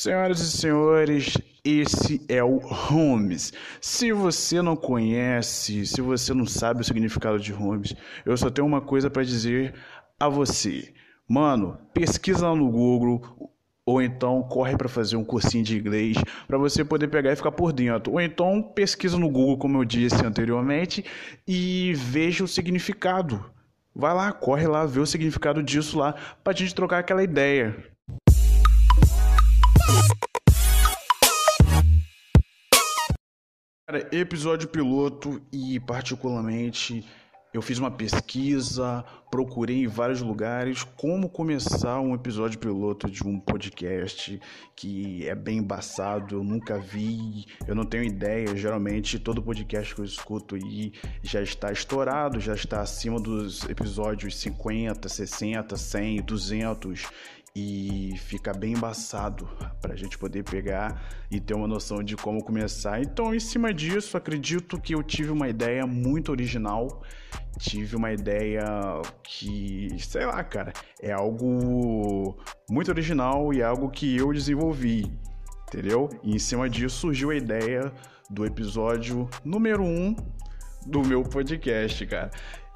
Senhoras 0.00 0.40
e 0.40 0.50
senhores, 0.50 1.36
esse 1.62 2.24
é 2.26 2.42
o 2.42 2.56
Holmes. 2.56 3.52
Se 3.82 4.12
você 4.12 4.62
não 4.62 4.74
conhece, 4.74 5.84
se 5.84 6.00
você 6.00 6.32
não 6.32 6.46
sabe 6.46 6.80
o 6.80 6.84
significado 6.84 7.38
de 7.38 7.52
Holmes, 7.52 7.94
eu 8.24 8.34
só 8.34 8.48
tenho 8.48 8.66
uma 8.66 8.80
coisa 8.80 9.10
para 9.10 9.22
dizer 9.22 9.74
a 10.18 10.26
você. 10.26 10.94
Mano, 11.28 11.76
pesquisa 11.92 12.48
lá 12.48 12.56
no 12.56 12.70
Google 12.70 13.52
ou 13.84 14.00
então 14.00 14.42
corre 14.42 14.74
para 14.74 14.88
fazer 14.88 15.16
um 15.16 15.24
cursinho 15.24 15.62
de 15.62 15.76
inglês 15.76 16.16
para 16.48 16.56
você 16.56 16.82
poder 16.82 17.08
pegar 17.08 17.32
e 17.32 17.36
ficar 17.36 17.52
por 17.52 17.70
dentro. 17.70 18.14
Ou 18.14 18.22
então 18.22 18.62
pesquisa 18.62 19.18
no 19.18 19.28
Google, 19.28 19.58
como 19.58 19.76
eu 19.76 19.84
disse 19.84 20.24
anteriormente, 20.24 21.04
e 21.46 21.92
veja 21.94 22.42
o 22.42 22.48
significado. 22.48 23.44
Vai 23.94 24.14
lá, 24.14 24.32
corre 24.32 24.66
lá, 24.66 24.86
vê 24.86 24.98
o 24.98 25.04
significado 25.04 25.62
disso 25.62 25.98
lá, 25.98 26.14
pra 26.42 26.54
gente 26.54 26.74
trocar 26.74 27.00
aquela 27.00 27.22
ideia. 27.22 27.76
Cara, 33.86 34.08
episódio 34.12 34.68
piloto 34.68 35.42
e 35.52 35.80
particularmente 35.80 37.04
eu 37.52 37.60
fiz 37.60 37.78
uma 37.78 37.90
pesquisa, 37.90 39.04
procurei 39.28 39.82
em 39.82 39.88
vários 39.88 40.22
lugares 40.22 40.84
como 40.84 41.28
começar 41.28 42.00
um 42.00 42.14
episódio 42.14 42.60
piloto 42.60 43.10
de 43.10 43.26
um 43.26 43.40
podcast 43.40 44.40
que 44.76 45.26
é 45.26 45.34
bem 45.34 45.58
embaçado, 45.58 46.36
eu 46.36 46.44
nunca 46.44 46.78
vi, 46.78 47.46
eu 47.66 47.74
não 47.74 47.84
tenho 47.84 48.04
ideia. 48.04 48.56
Geralmente 48.56 49.18
todo 49.18 49.42
podcast 49.42 49.92
que 49.92 50.00
eu 50.00 50.04
escuto 50.04 50.54
aí 50.54 50.92
já 51.24 51.42
está 51.42 51.72
estourado, 51.72 52.38
já 52.38 52.54
está 52.54 52.82
acima 52.82 53.18
dos 53.18 53.68
episódios 53.68 54.38
50, 54.38 55.08
60, 55.08 55.76
100, 55.76 56.22
200 56.22 57.08
e 57.54 58.14
fica 58.16 58.52
bem 58.52 58.74
embaçado 58.74 59.48
para 59.80 59.94
a 59.94 59.96
gente 59.96 60.16
poder 60.16 60.44
pegar 60.44 61.02
e 61.30 61.40
ter 61.40 61.54
uma 61.54 61.66
noção 61.66 62.02
de 62.02 62.16
como 62.16 62.44
começar. 62.44 63.00
Então, 63.00 63.34
em 63.34 63.40
cima 63.40 63.74
disso, 63.74 64.16
acredito 64.16 64.80
que 64.80 64.94
eu 64.94 65.02
tive 65.02 65.30
uma 65.30 65.48
ideia 65.48 65.86
muito 65.86 66.30
original, 66.30 67.02
tive 67.58 67.96
uma 67.96 68.12
ideia 68.12 68.64
que, 69.22 69.88
sei 69.98 70.26
lá, 70.26 70.42
cara, 70.44 70.72
é 71.00 71.12
algo 71.12 72.38
muito 72.68 72.90
original 72.90 73.52
e 73.52 73.60
é 73.60 73.64
algo 73.64 73.90
que 73.90 74.16
eu 74.16 74.32
desenvolvi, 74.32 75.12
entendeu? 75.68 76.08
E 76.22 76.34
em 76.34 76.38
cima 76.38 76.68
disso 76.68 76.98
surgiu 76.98 77.30
a 77.30 77.34
ideia 77.34 77.92
do 78.28 78.46
episódio 78.46 79.28
número 79.44 79.82
1 79.82 79.86
um 79.86 80.16
do 80.86 81.04
meu 81.04 81.22
podcast, 81.24 82.06
cara. 82.06 82.30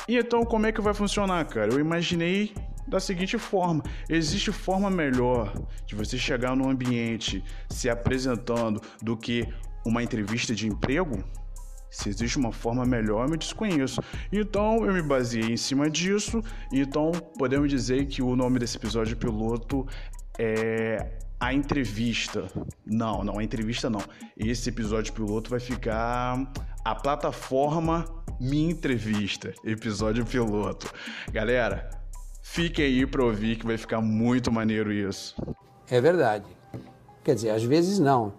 E 0.08 0.16
então, 0.16 0.44
como 0.44 0.66
é 0.66 0.72
que 0.72 0.80
vai 0.80 0.92
funcionar, 0.92 1.44
cara? 1.46 1.72
Eu 1.72 1.78
imaginei 1.78 2.52
da 2.86 3.00
seguinte 3.00 3.38
forma: 3.38 3.82
existe 4.08 4.52
forma 4.52 4.90
melhor 4.90 5.52
de 5.86 5.94
você 5.94 6.18
chegar 6.18 6.56
no 6.56 6.68
ambiente 6.68 7.42
se 7.68 7.88
apresentando 7.88 8.80
do 9.02 9.16
que 9.16 9.46
uma 9.84 10.02
entrevista 10.02 10.54
de 10.54 10.66
emprego? 10.66 11.22
Se 11.90 12.08
existe 12.08 12.36
uma 12.36 12.50
forma 12.50 12.84
melhor, 12.84 13.24
eu 13.24 13.30
me 13.30 13.36
desconheço. 13.36 14.02
Então 14.32 14.84
eu 14.84 14.92
me 14.92 15.02
baseei 15.02 15.52
em 15.52 15.56
cima 15.56 15.88
disso. 15.88 16.42
Então 16.72 17.12
podemos 17.38 17.70
dizer 17.70 18.06
que 18.06 18.20
o 18.20 18.34
nome 18.34 18.58
desse 18.58 18.76
episódio 18.76 19.16
piloto 19.16 19.86
é 20.36 21.18
a 21.38 21.52
entrevista. 21.54 22.48
Não, 22.84 23.22
não, 23.22 23.38
a 23.38 23.44
entrevista 23.44 23.88
não. 23.88 24.02
Esse 24.36 24.70
episódio 24.70 25.12
piloto 25.12 25.50
vai 25.50 25.60
ficar 25.60 26.52
a 26.84 26.94
plataforma 26.94 28.04
Minha 28.40 28.72
Entrevista, 28.72 29.52
episódio 29.64 30.24
piloto. 30.24 30.92
Galera, 31.32 31.88
Fiquem 32.46 32.84
aí 32.84 33.06
para 33.06 33.24
ouvir 33.24 33.56
que 33.56 33.66
vai 33.66 33.78
ficar 33.78 34.02
muito 34.02 34.52
maneiro 34.52 34.92
isso. 34.92 35.34
É 35.90 35.98
verdade. 35.98 36.44
Quer 37.24 37.34
dizer, 37.34 37.50
às 37.50 37.64
vezes 37.64 37.98
não. 37.98 38.34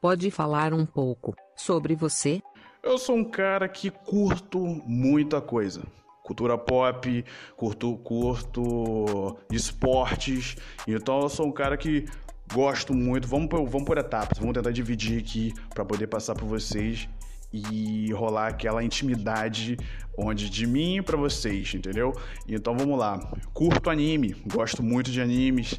Pode 0.00 0.30
falar 0.30 0.72
um 0.72 0.86
pouco 0.86 1.36
sobre 1.54 1.94
você? 1.94 2.42
Eu 2.82 2.96
sou 2.96 3.14
um 3.14 3.22
cara 3.22 3.68
que 3.68 3.90
curto 3.90 4.58
muita 4.86 5.40
coisa. 5.40 5.82
Cultura 6.24 6.56
pop, 6.56 7.24
curto, 7.54 7.98
curto 7.98 9.36
esportes. 9.52 10.56
Então 10.88 11.20
eu 11.20 11.28
sou 11.28 11.46
um 11.46 11.52
cara 11.52 11.76
que 11.76 12.06
gosto 12.52 12.94
muito. 12.94 13.28
Vamos 13.28 13.48
por, 13.48 13.64
vamos 13.68 13.86
por 13.86 13.98
etapas, 13.98 14.38
vamos 14.38 14.54
tentar 14.54 14.72
dividir 14.72 15.20
aqui 15.20 15.52
para 15.74 15.84
poder 15.84 16.06
passar 16.06 16.34
para 16.34 16.46
vocês 16.46 17.06
e 17.52 18.12
rolar 18.12 18.48
aquela 18.48 18.82
intimidade 18.82 19.76
onde 20.16 20.48
de 20.48 20.66
mim 20.66 21.02
para 21.02 21.16
vocês, 21.16 21.74
entendeu? 21.74 22.12
Então 22.48 22.76
vamos 22.76 22.98
lá. 22.98 23.18
Curto 23.52 23.90
anime, 23.90 24.34
gosto 24.46 24.82
muito 24.82 25.10
de 25.10 25.20
animes. 25.20 25.78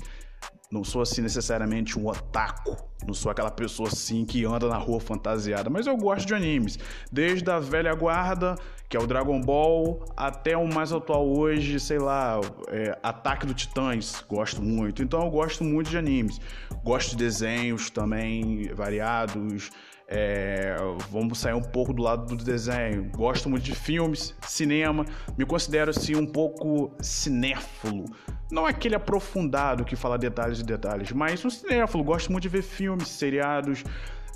Não 0.71 0.83
sou 0.83 1.03
assim 1.03 1.21
necessariamente 1.21 1.99
um 1.99 2.07
otaku, 2.07 2.75
não 3.05 3.13
sou 3.13 3.31
aquela 3.31 3.51
pessoa 3.51 3.89
assim 3.89 4.25
que 4.25 4.43
anda 4.43 4.67
na 4.67 4.77
rua 4.77 4.99
fantasiada, 4.99 5.69
mas 5.69 5.85
eu 5.85 5.95
gosto 5.95 6.25
de 6.25 6.33
animes, 6.33 6.79
desde 7.11 7.47
a 7.51 7.59
velha 7.59 7.93
guarda, 7.93 8.55
que 8.89 8.97
é 8.97 8.99
o 8.99 9.05
Dragon 9.05 9.39
Ball, 9.39 10.03
até 10.17 10.57
o 10.57 10.67
mais 10.67 10.91
atual 10.91 11.29
hoje, 11.29 11.79
sei 11.79 11.99
lá, 11.99 12.41
é, 12.69 12.97
Ataque 13.03 13.45
do 13.45 13.53
Titãs, 13.53 14.25
gosto 14.27 14.63
muito. 14.63 15.03
Então 15.03 15.23
eu 15.23 15.29
gosto 15.29 15.63
muito 15.63 15.91
de 15.91 15.97
animes, 15.97 16.41
gosto 16.83 17.11
de 17.11 17.17
desenhos 17.17 17.91
também 17.91 18.73
variados, 18.73 19.69
é, 20.07 20.75
vamos 21.09 21.39
sair 21.39 21.53
um 21.53 21.61
pouco 21.61 21.93
do 21.93 22.01
lado 22.01 22.35
do 22.35 22.43
desenho. 22.43 23.09
Gosto 23.11 23.49
muito 23.49 23.63
de 23.63 23.73
filmes, 23.73 24.35
cinema, 24.47 25.05
me 25.37 25.45
considero 25.45 25.91
assim 25.91 26.15
um 26.15 26.25
pouco 26.25 26.91
cinéfilo. 27.01 28.05
Não 28.51 28.65
aquele 28.65 28.95
aprofundado 28.95 29.83
que 29.83 29.95
fala 29.95 30.17
detalhes 30.17 30.59
e 30.59 30.63
detalhes, 30.63 31.11
mas 31.11 31.43
um 31.43 31.49
cinéfilo. 31.49 32.03
Gosto 32.03 32.31
muito 32.31 32.43
de 32.43 32.49
ver 32.49 32.61
filmes, 32.61 33.07
seriados. 33.07 33.83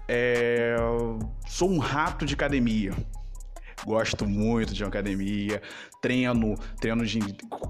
É, 0.08 0.76
sou 1.46 1.70
um 1.70 1.78
rato 1.78 2.26
de 2.26 2.34
academia. 2.34 2.94
Gosto 3.86 4.28
muito 4.28 4.74
de 4.74 4.84
academia, 4.84 5.62
treino, 6.02 6.56
treino 6.80 7.06
de 7.06 7.20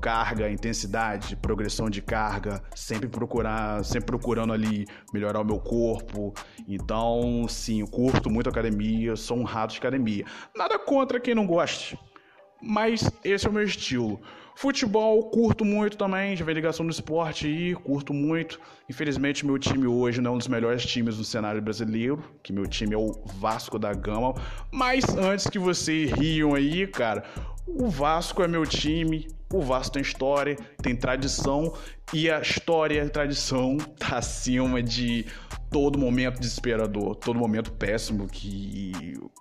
carga, 0.01 0.49
intensidade, 0.49 1.35
progressão 1.35 1.89
de 1.89 2.01
carga, 2.01 2.63
sempre 2.73 3.07
procurar, 3.07 3.83
sempre 3.83 4.07
procurando 4.07 4.53
ali 4.53 4.85
melhorar 5.13 5.41
o 5.41 5.45
meu 5.45 5.59
corpo. 5.59 6.33
Então, 6.67 7.45
sim, 7.47 7.81
eu 7.81 7.87
curto 7.87 8.29
muito 8.29 8.49
academia, 8.49 9.15
sou 9.15 9.37
um 9.37 9.43
rato 9.43 9.73
de 9.73 9.79
academia. 9.79 10.25
Nada 10.55 10.79
contra 10.79 11.19
quem 11.19 11.35
não 11.35 11.45
goste, 11.45 11.99
mas 12.61 13.09
esse 13.23 13.45
é 13.45 13.49
o 13.49 13.53
meu 13.53 13.63
estilo. 13.63 14.19
Futebol, 14.57 15.21
curto 15.29 15.63
muito 15.63 15.97
também, 15.97 16.35
já 16.35 16.43
vem 16.43 16.55
ligação 16.55 16.83
no 16.83 16.89
esporte 16.89 17.45
aí, 17.45 17.75
curto 17.75 18.11
muito. 18.11 18.59
Infelizmente, 18.89 19.45
meu 19.45 19.59
time 19.59 19.85
hoje 19.85 20.19
não 20.19 20.31
é 20.31 20.33
um 20.33 20.37
dos 20.39 20.47
melhores 20.47 20.83
times 20.83 21.15
do 21.15 21.23
cenário 21.23 21.61
brasileiro, 21.61 22.23
que 22.41 22.51
meu 22.51 22.65
time 22.65 22.95
é 22.95 22.97
o 22.97 23.11
Vasco 23.39 23.77
da 23.77 23.93
Gama. 23.93 24.33
Mas 24.71 25.15
antes 25.15 25.45
que 25.45 25.59
vocês 25.59 26.11
riam 26.11 26.55
aí, 26.55 26.87
cara, 26.87 27.23
o 27.67 27.87
Vasco 27.87 28.41
é 28.41 28.47
meu 28.47 28.65
time, 28.65 29.27
o 29.53 29.61
Vasco 29.61 29.93
tem 29.93 30.01
história, 30.01 30.57
tem 30.81 30.95
tradição, 30.95 31.71
e 32.11 32.27
a 32.27 32.39
história 32.39 32.95
e 32.95 32.99
a 32.99 33.07
tradição 33.07 33.77
tá 33.95 34.17
acima 34.17 34.81
de 34.81 35.27
todo 35.69 35.97
momento 35.97 36.39
desesperador, 36.39 37.15
todo 37.15 37.37
momento 37.37 37.71
péssimo 37.71 38.27
que 38.27 38.91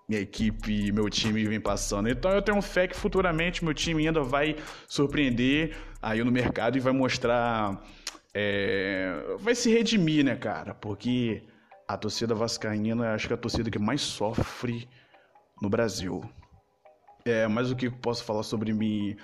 minha 0.09 0.21
equipe, 0.21 0.93
meu 0.93 1.09
time 1.09 1.45
vem 1.45 1.61
passando. 1.61 2.09
Então 2.09 2.31
eu 2.33 2.43
tenho 2.43 2.61
fé 2.63 2.87
que 2.87 2.97
futuramente 2.97 3.65
meu 3.65 3.75
time 3.75 4.07
ainda 4.07 4.23
vai 4.23 4.57
surpreender 4.89 5.77
aí 6.01 6.23
no 6.23 6.31
mercado 6.31 6.77
e 6.77 6.81
vai 6.81 6.93
mostrar. 6.93 7.83
É, 8.35 9.37
vai 9.39 9.55
se 9.55 9.73
redimir, 9.73 10.25
né, 10.25 10.37
cara? 10.37 10.75
Porque 10.75 11.43
a 11.89 11.97
torcida 11.97 12.35
vascaína 12.35 13.15
acho 13.15 13.27
que 13.29 13.33
é 13.33 13.37
a 13.37 13.39
torcida 13.39 13.71
que 13.71 13.79
mais 13.79 14.03
sofre 14.03 14.89
no 15.63 15.71
Brasil. 15.71 16.23
É, 17.25 17.49
mas 17.49 17.71
o 17.71 17.77
que 17.77 17.87
eu 17.87 17.93
posso 17.93 18.25
falar 18.25 18.43
sobre 18.43 18.73
mim? 18.73 19.17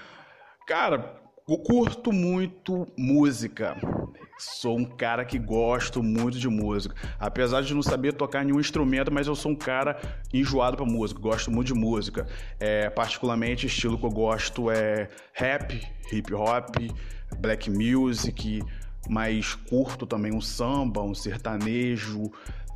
Cara, 0.67 1.21
eu 1.49 1.59
curto 1.59 2.13
muito 2.13 2.87
música. 2.97 3.77
Sou 4.39 4.77
um 4.77 4.85
cara 4.85 5.25
que 5.25 5.39
gosto 5.39 6.03
muito 6.03 6.39
de 6.39 6.49
música. 6.49 6.95
Apesar 7.19 7.63
de 7.63 7.75
não 7.75 7.83
saber 7.83 8.13
tocar 8.13 8.45
nenhum 8.45 8.59
instrumento, 8.59 9.13
mas 9.13 9.27
eu 9.27 9.35
sou 9.35 9.53
um 9.53 9.57
cara 9.57 10.01
enjoado 10.33 10.77
pra 10.77 10.87
música. 10.87 11.21
Gosto 11.21 11.51
muito 11.51 11.69
de 11.69 11.75
música. 11.75 12.27
É, 12.59 12.91
particularmente, 12.91 13.67
estilo 13.67 13.99
que 13.99 14.05
eu 14.05 14.11
gosto 14.11 14.71
é 14.71 15.09
rap, 15.33 15.81
hip 16.13 16.35
hop, 16.35 16.77
black 17.39 17.71
music, 17.71 18.63
mas 19.09 19.55
curto 19.55 20.07
também 20.07 20.33
um 20.33 20.41
samba, 20.41 21.03
um 21.03 21.15
sertanejo, 21.15 22.31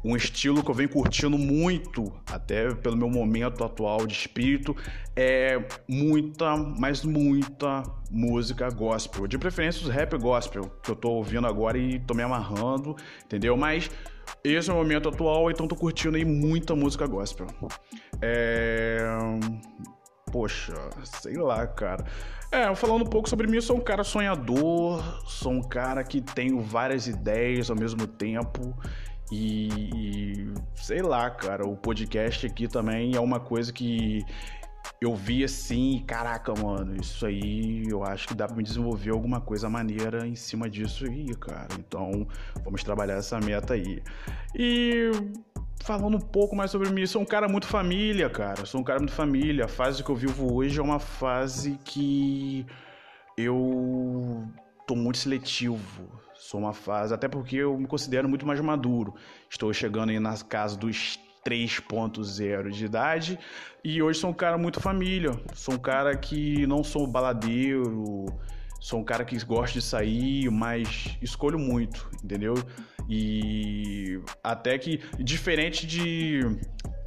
um 0.06 0.16
estilo 0.16 0.62
que 0.62 0.70
eu 0.70 0.74
venho 0.74 0.88
curtindo 0.88 1.36
muito, 1.36 2.12
até 2.30 2.72
pelo 2.74 2.96
meu 2.96 3.10
momento 3.10 3.64
atual 3.64 4.06
de 4.06 4.14
espírito, 4.14 4.76
é 5.16 5.60
muita, 5.88 6.56
mas 6.56 7.04
muita 7.04 7.82
música 8.08 8.70
gospel. 8.70 9.26
De 9.26 9.36
preferência 9.36 9.82
os 9.82 9.88
rap 9.88 10.16
gospel, 10.16 10.70
que 10.80 10.92
eu 10.92 10.96
tô 10.96 11.10
ouvindo 11.10 11.46
agora 11.46 11.76
e 11.76 11.98
tô 11.98 12.14
me 12.14 12.22
amarrando, 12.22 12.94
entendeu? 13.24 13.56
Mas 13.56 13.90
esse 14.44 14.70
é 14.70 14.72
o 14.72 14.76
momento 14.76 15.08
atual, 15.08 15.50
então 15.50 15.66
tô 15.66 15.74
curtindo 15.74 16.16
aí 16.16 16.24
muita 16.24 16.76
música 16.76 17.04
gospel. 17.06 17.48
É... 18.22 18.98
poxa, 20.30 20.72
sei 21.02 21.36
lá, 21.36 21.66
cara. 21.66 22.04
É, 22.52 22.72
falando 22.76 23.02
um 23.02 23.08
pouco 23.08 23.28
sobre 23.28 23.48
mim, 23.48 23.56
eu 23.56 23.62
sou 23.62 23.76
um 23.76 23.80
cara 23.80 24.04
sonhador, 24.04 25.02
sou 25.26 25.50
um 25.50 25.62
cara 25.62 26.04
que 26.04 26.20
tenho 26.20 26.60
várias 26.60 27.08
ideias 27.08 27.70
ao 27.70 27.76
mesmo 27.76 28.06
tempo. 28.06 28.72
E, 29.30 29.68
e, 29.68 30.54
sei 30.74 31.02
lá, 31.02 31.28
cara, 31.30 31.66
o 31.66 31.76
podcast 31.76 32.46
aqui 32.46 32.68
também 32.68 33.16
é 33.16 33.20
uma 33.20 33.40
coisa 33.40 33.72
que 33.72 34.24
eu 35.00 35.14
vi 35.14 35.44
assim, 35.44 36.02
caraca, 36.06 36.54
mano, 36.54 36.96
isso 37.00 37.26
aí 37.26 37.84
eu 37.88 38.04
acho 38.04 38.28
que 38.28 38.34
dá 38.34 38.46
pra 38.46 38.56
me 38.56 38.62
desenvolver 38.62 39.10
alguma 39.10 39.40
coisa 39.40 39.68
maneira 39.68 40.26
em 40.26 40.34
cima 40.34 40.70
disso 40.70 41.04
aí, 41.04 41.34
cara. 41.34 41.68
Então, 41.78 42.26
vamos 42.64 42.82
trabalhar 42.82 43.14
essa 43.14 43.38
meta 43.40 43.74
aí. 43.74 44.02
E 44.54 45.10
falando 45.82 46.16
um 46.16 46.20
pouco 46.20 46.56
mais 46.56 46.70
sobre 46.70 46.90
mim, 46.90 47.06
sou 47.06 47.22
um 47.22 47.26
cara 47.26 47.48
muito 47.48 47.66
família, 47.66 48.30
cara. 48.30 48.64
Sou 48.64 48.80
um 48.80 48.84
cara 48.84 48.98
muito 48.98 49.12
família. 49.12 49.66
A 49.66 49.68
fase 49.68 50.02
que 50.02 50.10
eu 50.10 50.16
vivo 50.16 50.54
hoje 50.54 50.78
é 50.78 50.82
uma 50.82 50.98
fase 50.98 51.78
que 51.84 52.66
eu 53.36 54.46
tô 54.86 54.94
muito 54.94 55.18
seletivo. 55.18 56.25
Sou 56.46 56.60
uma 56.60 56.72
fase, 56.72 57.12
até 57.12 57.26
porque 57.26 57.56
eu 57.56 57.76
me 57.76 57.88
considero 57.88 58.28
muito 58.28 58.46
mais 58.46 58.60
maduro. 58.60 59.16
Estou 59.50 59.72
chegando 59.74 60.10
aí 60.10 60.20
na 60.20 60.38
casa 60.38 60.78
dos 60.78 61.18
3.0 61.44 62.70
de 62.70 62.84
idade 62.84 63.36
e 63.82 64.00
hoje 64.00 64.20
sou 64.20 64.30
um 64.30 64.32
cara 64.32 64.56
muito 64.56 64.80
família. 64.80 65.32
Sou 65.54 65.74
um 65.74 65.78
cara 65.78 66.16
que 66.16 66.64
não 66.64 66.84
sou 66.84 67.04
baladeiro, 67.04 68.26
sou 68.80 69.00
um 69.00 69.04
cara 69.04 69.24
que 69.24 69.36
gosta 69.44 69.80
de 69.80 69.84
sair, 69.84 70.48
mas 70.48 71.18
escolho 71.20 71.58
muito, 71.58 72.08
entendeu? 72.22 72.54
E 73.08 74.20
até 74.40 74.78
que 74.78 75.00
diferente 75.18 75.84
de 75.84 76.42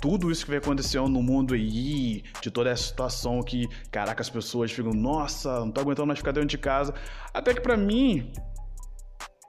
tudo 0.01 0.29
isso 0.29 0.43
que 0.43 0.51
vem 0.51 0.59
acontecendo 0.59 1.07
no 1.07 1.23
mundo 1.23 1.53
aí, 1.53 2.23
de 2.41 2.51
toda 2.51 2.71
essa 2.71 2.83
situação 2.83 3.41
que, 3.41 3.69
caraca, 3.89 4.21
as 4.21 4.29
pessoas 4.29 4.69
ficam, 4.69 4.91
nossa, 4.91 5.61
não 5.61 5.71
tô 5.71 5.79
aguentando 5.79 6.07
mais 6.07 6.19
ficar 6.19 6.33
dentro 6.33 6.49
de 6.49 6.57
casa. 6.57 6.93
Até 7.33 7.53
que 7.53 7.61
para 7.61 7.77
mim 7.77 8.33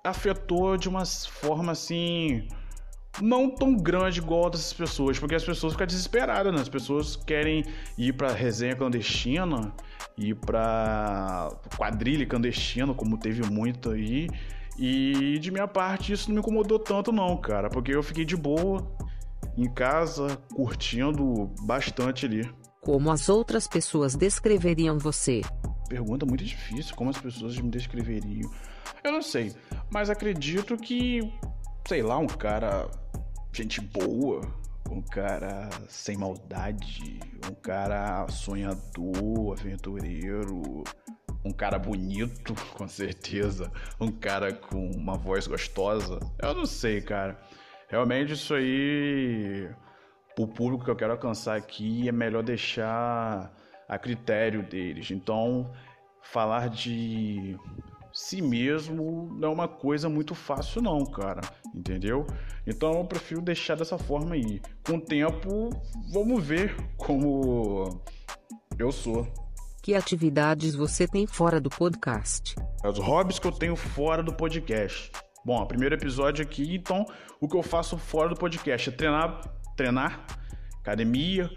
afetou 0.04 0.76
de 0.76 0.88
uma 0.88 1.04
forma 1.04 1.72
assim, 1.72 2.48
não 3.20 3.50
tão 3.50 3.76
grande 3.76 4.20
igual 4.20 4.50
dessas 4.50 4.72
pessoas, 4.72 5.18
porque 5.18 5.34
as 5.34 5.44
pessoas 5.44 5.72
ficam 5.72 5.86
desesperadas, 5.86 6.52
né? 6.52 6.60
As 6.60 6.68
pessoas 6.68 7.16
querem 7.16 7.64
ir 7.98 8.12
pra 8.14 8.32
resenha 8.32 8.74
clandestina, 8.74 9.72
ir 10.16 10.34
pra 10.36 11.50
quadrilha 11.76 12.26
clandestina, 12.26 12.94
como 12.94 13.18
teve 13.18 13.48
muito 13.50 13.90
aí. 13.90 14.28
E 14.78 15.38
de 15.38 15.50
minha 15.50 15.68
parte 15.68 16.12
isso 16.12 16.28
não 16.28 16.36
me 16.36 16.40
incomodou 16.40 16.78
tanto 16.78 17.12
não, 17.12 17.36
cara, 17.36 17.68
porque 17.68 17.94
eu 17.94 18.02
fiquei 18.02 18.24
de 18.24 18.36
boa 18.36 18.90
em 19.56 19.68
casa, 19.72 20.38
curtindo 20.54 21.50
bastante 21.66 22.24
ali. 22.24 22.50
Como 22.80 23.10
as 23.10 23.28
outras 23.28 23.68
pessoas 23.68 24.14
descreveriam 24.14 24.96
você? 24.96 25.42
Pergunta 25.90 26.24
muito 26.24 26.44
difícil, 26.44 26.94
como 26.94 27.10
as 27.10 27.18
pessoas 27.18 27.58
me 27.58 27.68
descreveriam. 27.68 28.48
Eu 29.02 29.10
não 29.10 29.20
sei, 29.20 29.52
mas 29.90 30.08
acredito 30.08 30.76
que, 30.76 31.20
sei 31.84 32.00
lá, 32.00 32.16
um 32.16 32.28
cara 32.28 32.88
gente 33.52 33.80
boa, 33.80 34.40
um 34.88 35.02
cara 35.02 35.68
sem 35.88 36.16
maldade, 36.16 37.18
um 37.50 37.54
cara 37.54 38.24
sonhador, 38.28 39.58
aventureiro, 39.58 40.84
um 41.44 41.50
cara 41.50 41.76
bonito, 41.76 42.54
com 42.78 42.86
certeza, 42.86 43.72
um 44.00 44.12
cara 44.12 44.52
com 44.52 44.92
uma 44.92 45.18
voz 45.18 45.48
gostosa. 45.48 46.20
Eu 46.40 46.54
não 46.54 46.66
sei, 46.66 47.00
cara. 47.00 47.36
Realmente 47.88 48.34
isso 48.34 48.54
aí, 48.54 49.68
o 50.38 50.46
público 50.46 50.84
que 50.84 50.90
eu 50.92 50.96
quero 50.96 51.14
alcançar 51.14 51.56
aqui 51.56 52.08
é 52.08 52.12
melhor 52.12 52.44
deixar 52.44 53.52
a 53.90 53.98
critério 53.98 54.62
deles. 54.62 55.10
Então, 55.10 55.68
falar 56.22 56.68
de 56.68 57.58
si 58.12 58.40
mesmo 58.40 59.28
não 59.36 59.48
é 59.48 59.52
uma 59.52 59.66
coisa 59.66 60.08
muito 60.08 60.32
fácil 60.32 60.80
não, 60.80 61.04
cara, 61.04 61.40
entendeu? 61.74 62.24
Então 62.64 62.92
eu 62.98 63.04
prefiro 63.04 63.42
deixar 63.42 63.74
dessa 63.74 63.98
forma 63.98 64.36
aí. 64.36 64.62
Com 64.86 64.94
o 64.94 65.00
tempo, 65.00 65.70
vamos 66.12 66.44
ver 66.44 66.76
como 66.96 68.00
eu 68.78 68.92
sou. 68.92 69.26
Que 69.82 69.94
atividades 69.94 70.76
você 70.76 71.08
tem 71.08 71.26
fora 71.26 71.60
do 71.60 71.68
podcast? 71.68 72.54
Os 72.84 72.98
hobbies 72.98 73.40
que 73.40 73.46
eu 73.48 73.52
tenho 73.52 73.74
fora 73.74 74.22
do 74.22 74.32
podcast. 74.32 75.10
Bom, 75.44 75.66
primeiro 75.66 75.96
episódio 75.96 76.44
aqui, 76.44 76.76
então 76.76 77.04
o 77.40 77.48
que 77.48 77.56
eu 77.56 77.62
faço 77.62 77.98
fora 77.98 78.28
do 78.28 78.36
podcast 78.36 78.88
é 78.88 78.92
treinar, 78.92 79.40
treinar, 79.76 80.26
academia, 80.78 81.50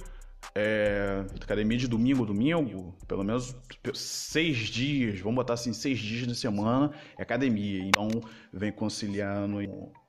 é, 0.56 1.26
academia 1.42 1.78
de 1.78 1.88
domingo 1.88 2.26
domingo, 2.26 2.96
pelo 3.08 3.24
menos 3.24 3.56
seis 3.94 4.58
dias, 4.58 5.20
vamos 5.20 5.36
botar 5.36 5.54
assim, 5.54 5.74
seis 5.74 6.00
dias 6.00 6.28
na 6.28 6.36
semana 6.36 6.92
é 7.18 7.24
academia. 7.24 7.84
Então, 7.84 8.10
vem 8.52 8.72
conciliando 8.72 9.60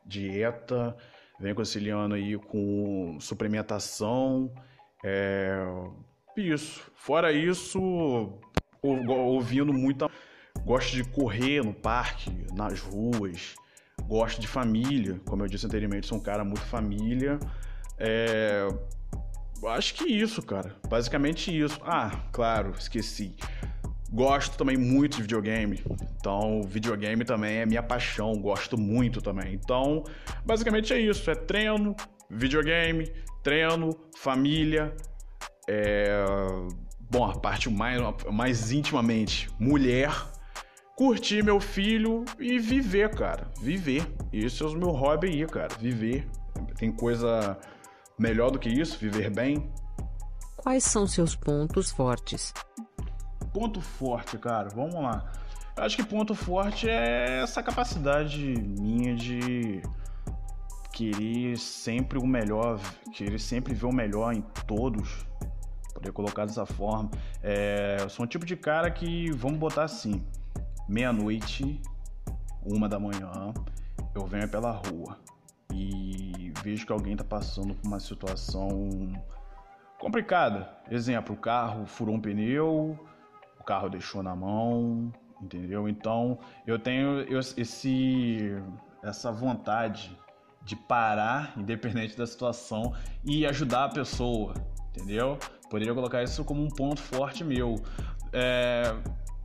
dieta, 0.04 0.96
vem 1.40 1.54
conciliando 1.54 2.14
aí 2.14 2.36
com 2.38 3.19
suplementação, 3.20 4.52
é, 5.04 5.58
isso. 6.37 6.90
Fora 6.94 7.32
isso, 7.32 8.38
ouvindo 8.82 9.72
muita. 9.72 10.10
Gosto 10.64 10.96
de 10.96 11.04
correr 11.04 11.62
no 11.62 11.75
parque, 11.75 12.30
nas 12.54 12.80
ruas. 12.80 13.54
Gosto 14.06 14.40
de 14.40 14.48
família, 14.48 15.20
como 15.26 15.42
eu 15.42 15.48
disse 15.48 15.66
anteriormente, 15.66 16.06
sou 16.06 16.19
um 16.19 16.22
cara 16.22 16.44
muito 16.44 16.62
família. 16.62 17.38
É, 17.98 18.66
acho 19.69 19.94
que 19.94 20.05
isso, 20.05 20.43
cara. 20.43 20.75
Basicamente 20.88 21.56
isso. 21.56 21.81
Ah, 21.84 22.11
claro, 22.32 22.72
esqueci. 22.78 23.34
Gosto 24.12 24.56
também 24.56 24.76
muito 24.76 25.16
de 25.16 25.22
videogame. 25.22 25.82
Então, 26.16 26.62
videogame 26.62 27.25
também 27.25 27.56
é 27.56 27.66
minha 27.66 27.82
paixão. 27.82 28.32
Gosto 28.34 28.78
muito 28.78 29.20
também. 29.20 29.55
Então, 29.55 30.05
basicamente 30.44 30.93
é 30.93 31.00
isso. 31.00 31.28
É 31.31 31.34
treino, 31.34 31.96
videogame, 32.31 33.12
treino, 33.43 33.90
família. 34.16 34.94
É... 35.69 36.25
Bom, 37.11 37.25
a 37.25 37.34
parte 37.34 37.69
mais, 37.69 38.00
mais 38.32 38.70
intimamente, 38.70 39.49
mulher. 39.58 40.12
Curtir 40.96 41.43
meu 41.43 41.58
filho 41.58 42.25
e 42.38 42.58
viver, 42.58 43.11
cara. 43.11 43.50
Viver. 43.61 44.06
Esse 44.32 44.62
é 44.62 44.66
o 44.66 44.76
meu 44.76 44.90
hobby 44.90 45.28
aí, 45.28 45.46
cara. 45.46 45.75
Viver. 45.81 46.25
Tem 46.78 46.93
coisa 46.93 47.58
Melhor 48.19 48.50
do 48.50 48.58
que 48.58 48.69
isso, 48.69 48.99
viver 48.99 49.31
bem. 49.31 49.72
Quais 50.56 50.84
são 50.84 51.06
seus 51.06 51.34
pontos 51.34 51.90
fortes? 51.90 52.55
Ponto 53.52 53.81
forte, 53.81 54.38
cara, 54.38 54.69
vamos 54.75 54.94
lá. 54.94 55.32
Eu 55.76 55.84
acho 55.84 55.96
que 55.96 56.05
ponto 56.05 56.34
forte 56.34 56.88
é 56.88 57.43
essa 57.43 57.62
capacidade 57.62 58.38
minha 58.38 59.14
de 59.16 59.82
querer 60.93 61.58
sempre 61.58 62.19
o 62.19 62.26
melhor, 62.26 62.78
querer 63.12 63.40
sempre 63.40 63.75
ver 63.75 63.87
o 63.87 63.92
melhor 63.92 64.33
em 64.33 64.42
todos, 64.66 65.26
poder 65.92 66.12
colocar 66.12 66.47
dessa 66.47 66.64
forma. 66.64 67.11
É, 67.42 67.97
eu 68.00 68.09
sou 68.09 68.25
um 68.25 68.28
tipo 68.28 68.47
de 68.47 68.56
cara 68.56 68.88
que, 68.90 69.33
vamos 69.33 69.59
botar 69.59 69.83
assim, 69.83 70.25
meia-noite, 70.88 71.83
uma 72.64 72.88
da 72.88 72.99
manhã, 73.00 73.52
eu 74.14 74.25
venho 74.26 74.49
pela 74.49 74.71
rua 74.71 75.18
e 75.73 76.03
vejo 76.64 76.87
que 76.87 76.92
alguém 76.92 77.12
está 77.12 77.25
passando 77.25 77.75
por 77.75 77.87
uma 77.87 78.00
situação 78.00 78.88
complicada. 79.99 80.66
Exemplo, 80.90 81.35
o 81.35 81.38
carro 81.38 81.87
furou 81.87 82.14
um 82.14 82.21
pneu, 82.21 82.99
o 83.61 83.64
carro 83.64 83.90
deixou 83.90 84.23
na 84.23 84.35
mão, 84.35 85.12
entendeu? 85.42 85.87
Então 85.87 86.38
eu 86.66 86.78
tenho 86.78 87.23
esse 87.59 88.56
essa 89.02 89.30
vontade 89.30 90.18
de 90.62 90.75
parar, 90.75 91.52
independente 91.61 92.16
da 92.16 92.26
situação, 92.26 92.94
e 93.23 93.47
ajudar 93.47 93.85
a 93.85 93.88
pessoa, 93.90 94.54
entendeu? 94.88 95.38
Poderia 95.68 95.92
colocar 95.92 96.23
isso 96.23 96.42
como 96.44 96.62
um 96.62 96.68
ponto 96.68 97.02
forte 97.02 97.44
meu. 97.44 97.75
É, 98.33 98.94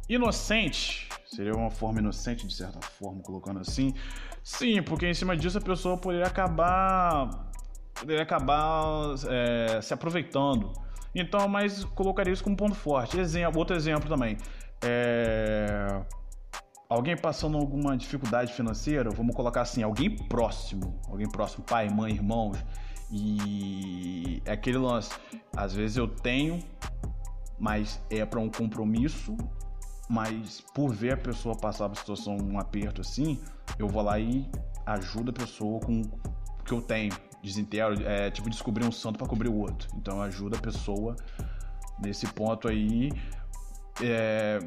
inocente, 0.07 1.09
seria 1.35 1.53
uma 1.53 1.69
forma 1.69 1.99
inocente 1.99 2.45
de 2.45 2.53
certa 2.53 2.79
forma, 2.81 3.21
colocando 3.21 3.59
assim, 3.59 3.93
Sim, 4.43 4.81
porque 4.81 5.07
em 5.07 5.13
cima 5.13 5.37
disso 5.37 5.57
a 5.57 5.61
pessoa 5.61 5.97
poderia 5.97 6.25
acabar. 6.25 7.51
Poderia 7.93 8.23
acabar 8.23 9.13
é, 9.27 9.79
se 9.81 9.93
aproveitando. 9.93 10.73
Então, 11.13 11.47
mas 11.47 11.83
colocaria 11.83 12.33
isso 12.33 12.43
como 12.43 12.55
ponto 12.55 12.75
forte. 12.75 13.19
Exemplo, 13.19 13.59
outro 13.59 13.75
exemplo 13.75 14.09
também. 14.09 14.37
É, 14.81 16.01
alguém 16.89 17.17
passando 17.17 17.57
alguma 17.57 17.97
dificuldade 17.97 18.53
financeira, 18.53 19.09
vamos 19.09 19.35
colocar 19.35 19.61
assim, 19.61 19.83
alguém 19.83 20.15
próximo, 20.15 20.99
alguém 21.07 21.29
próximo, 21.29 21.63
pai, 21.63 21.89
mãe, 21.89 22.13
irmãos, 22.13 22.57
e 23.11 24.41
é 24.45 24.53
aquele 24.53 24.77
lance, 24.77 25.11
às 25.55 25.73
vezes 25.73 25.97
eu 25.97 26.07
tenho, 26.07 26.59
mas 27.59 28.01
é 28.09 28.25
para 28.25 28.39
um 28.39 28.49
compromisso 28.49 29.35
mas 30.09 30.61
por 30.73 30.91
ver 30.91 31.13
a 31.13 31.17
pessoa 31.17 31.55
passar 31.55 31.87
por 31.87 31.97
situação, 31.97 32.35
um 32.35 32.59
aperto 32.59 33.01
assim, 33.01 33.39
eu 33.77 33.87
vou 33.87 34.01
lá 34.01 34.19
e 34.19 34.49
ajudo 34.85 35.29
a 35.29 35.33
pessoa 35.33 35.79
com 35.79 36.01
o 36.01 36.63
que 36.65 36.73
eu 36.73 36.81
tenho. 36.81 37.13
Desintegro, 37.43 38.05
é 38.05 38.29
tipo 38.31 38.49
descobrir 38.49 38.85
um 38.85 38.91
santo 38.91 39.19
para 39.19 39.27
cobrir 39.27 39.47
o 39.47 39.55
outro. 39.55 39.87
Então 39.95 40.21
ajuda 40.21 40.57
a 40.57 40.59
pessoa 40.59 41.15
nesse 42.03 42.27
ponto 42.27 42.67
aí. 42.67 43.11
É, 44.01 44.59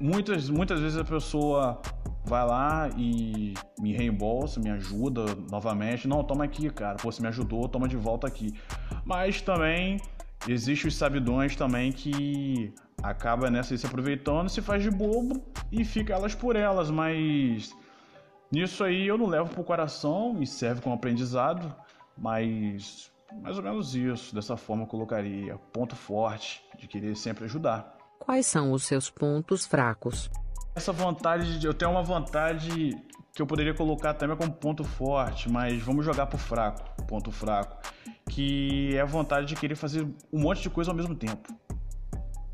muitas, 0.00 0.48
muitas 0.48 0.80
vezes 0.80 0.96
a 0.96 1.04
pessoa 1.04 1.82
vai 2.24 2.46
lá 2.46 2.88
e 2.96 3.54
me 3.80 3.92
reembolsa, 3.92 4.60
me 4.60 4.70
ajuda 4.70 5.26
novamente. 5.50 6.08
Não, 6.08 6.22
toma 6.22 6.44
aqui, 6.44 6.70
cara. 6.70 6.96
Pô, 6.96 7.10
você 7.10 7.20
me 7.20 7.28
ajudou, 7.28 7.68
toma 7.68 7.88
de 7.88 7.96
volta 7.96 8.26
aqui. 8.26 8.54
Mas 9.04 9.42
também 9.42 10.00
existe 10.46 10.86
os 10.86 10.96
sabidões 10.96 11.56
também 11.56 11.92
que 11.92 12.72
acaba 13.02 13.50
nessa 13.50 13.76
se 13.76 13.86
aproveitando, 13.86 14.48
se 14.48 14.62
faz 14.62 14.82
de 14.82 14.90
bobo 14.90 15.42
e 15.70 15.84
fica 15.84 16.14
elas 16.14 16.34
por 16.34 16.56
elas, 16.56 16.90
mas 16.90 17.74
nisso 18.50 18.84
aí 18.84 19.06
eu 19.06 19.18
não 19.18 19.26
levo 19.26 19.50
pro 19.50 19.64
coração 19.64 20.36
e 20.40 20.46
serve 20.46 20.80
como 20.80 20.94
aprendizado, 20.94 21.74
mas 22.16 23.12
mais 23.42 23.56
ou 23.56 23.62
menos 23.62 23.94
isso, 23.94 24.34
dessa 24.34 24.56
forma 24.56 24.84
eu 24.84 24.86
colocaria 24.86 25.56
ponto 25.72 25.96
forte 25.96 26.62
de 26.78 26.86
querer 26.86 27.16
sempre 27.16 27.44
ajudar. 27.44 27.96
Quais 28.18 28.46
são 28.46 28.72
os 28.72 28.84
seus 28.84 29.10
pontos 29.10 29.66
fracos? 29.66 30.30
Essa 30.74 30.92
vontade, 30.92 31.58
de, 31.58 31.66
eu 31.66 31.74
tenho 31.74 31.90
uma 31.90 32.02
vontade 32.02 32.96
que 33.34 33.42
eu 33.42 33.46
poderia 33.46 33.74
colocar 33.74 34.14
também 34.14 34.36
como 34.36 34.52
ponto 34.52 34.84
forte, 34.84 35.50
mas 35.50 35.82
vamos 35.82 36.04
jogar 36.04 36.26
pro 36.26 36.38
fraco, 36.38 37.02
ponto 37.04 37.30
fraco, 37.30 37.76
que 38.34 38.96
é 38.96 39.00
a 39.00 39.04
vontade 39.04 39.46
de 39.46 39.54
querer 39.54 39.76
fazer 39.76 40.06
um 40.32 40.40
monte 40.40 40.62
de 40.62 40.70
coisa 40.70 40.90
ao 40.90 40.96
mesmo 40.96 41.14
tempo 41.14 41.54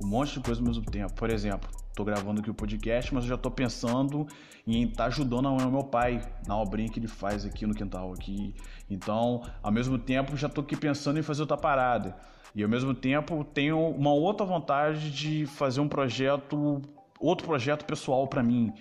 um 0.02 0.06
monte 0.06 0.34
de 0.34 0.40
coisa 0.40 0.60
ao 0.60 0.66
mesmo 0.66 0.84
tempo. 0.84 1.12
Por 1.12 1.30
exemplo, 1.30 1.68
estou 1.88 2.04
gravando 2.04 2.40
aqui 2.40 2.50
o 2.50 2.54
podcast, 2.54 3.12
mas 3.12 3.24
eu 3.24 3.28
já 3.28 3.34
estou 3.34 3.52
pensando 3.52 4.26
em 4.66 4.84
estar 4.84 5.04
tá 5.04 5.04
ajudando 5.06 5.46
o 5.46 5.70
meu 5.70 5.84
pai 5.84 6.20
na 6.46 6.56
obrinha 6.56 6.88
que 6.88 6.98
ele 6.98 7.08
faz 7.08 7.44
aqui 7.44 7.66
no 7.66 7.74
quintal 7.74 8.12
aqui. 8.12 8.54
Então, 8.88 9.42
ao 9.62 9.70
mesmo 9.70 9.98
tempo, 9.98 10.36
já 10.36 10.46
estou 10.46 10.64
aqui 10.64 10.76
pensando 10.76 11.18
em 11.18 11.22
fazer 11.22 11.42
outra 11.42 11.56
parada. 11.56 12.16
E 12.54 12.62
ao 12.62 12.68
mesmo 12.68 12.94
tempo, 12.94 13.44
tenho 13.44 13.78
uma 13.90 14.12
outra 14.12 14.44
vontade 14.44 15.10
de 15.10 15.46
fazer 15.46 15.80
um 15.80 15.88
projeto, 15.88 16.80
outro 17.20 17.46
projeto 17.46 17.84
pessoal 17.84 18.26
para 18.26 18.42
mim. 18.42 18.72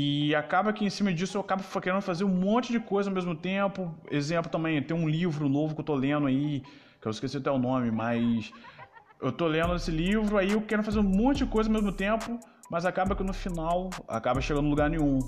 E 0.00 0.32
acaba 0.32 0.72
que 0.72 0.84
em 0.84 0.90
cima 0.90 1.12
disso 1.12 1.36
eu 1.36 1.40
acabo 1.40 1.60
querendo 1.82 2.00
fazer 2.00 2.22
um 2.22 2.28
monte 2.28 2.70
de 2.70 2.78
coisa 2.78 3.10
ao 3.10 3.14
mesmo 3.16 3.34
tempo. 3.34 3.92
Exemplo 4.08 4.48
também, 4.48 4.80
tem 4.80 4.96
um 4.96 5.08
livro 5.08 5.48
novo 5.48 5.74
que 5.74 5.80
eu 5.80 5.84
tô 5.84 5.96
lendo 5.96 6.28
aí, 6.28 6.62
que 7.00 7.08
eu 7.08 7.10
esqueci 7.10 7.38
até 7.38 7.50
o 7.50 7.58
nome, 7.58 7.90
mas 7.90 8.52
eu 9.20 9.32
tô 9.32 9.48
lendo 9.48 9.74
esse 9.74 9.90
livro, 9.90 10.38
aí 10.38 10.52
eu 10.52 10.62
quero 10.62 10.84
fazer 10.84 11.00
um 11.00 11.02
monte 11.02 11.38
de 11.38 11.46
coisa 11.46 11.68
ao 11.68 11.72
mesmo 11.72 11.90
tempo, 11.90 12.38
mas 12.70 12.86
acaba 12.86 13.16
que 13.16 13.24
no 13.24 13.32
final 13.32 13.90
acaba 14.06 14.40
chegando 14.40 14.66
em 14.66 14.70
lugar 14.70 14.88
nenhum. 14.88 15.18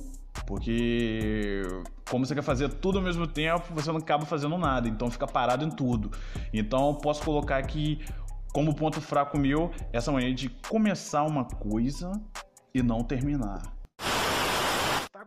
Porque 0.46 1.62
como 2.08 2.24
você 2.24 2.32
quer 2.32 2.42
fazer 2.42 2.68
tudo 2.68 2.98
ao 2.98 3.04
mesmo 3.04 3.26
tempo, 3.26 3.74
você 3.74 3.90
não 3.90 3.98
acaba 3.98 4.24
fazendo 4.24 4.56
nada, 4.56 4.88
então 4.88 5.10
fica 5.10 5.26
parado 5.26 5.64
em 5.64 5.70
tudo. 5.70 6.12
Então 6.54 6.94
posso 6.94 7.24
colocar 7.24 7.56
aqui 7.56 7.98
como 8.52 8.72
ponto 8.72 9.00
fraco 9.00 9.36
meu 9.36 9.72
essa 9.92 10.12
maneira 10.12 10.32
de 10.32 10.48
começar 10.68 11.24
uma 11.24 11.44
coisa 11.44 12.12
e 12.72 12.80
não 12.84 13.02
terminar. 13.02 13.79